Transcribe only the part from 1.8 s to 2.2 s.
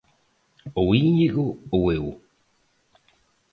eu.